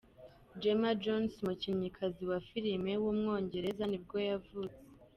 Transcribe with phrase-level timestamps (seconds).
[0.61, 4.79] Gemma Jones, umukinnyikazi wa filime w’umwongereza nibwo yavutse.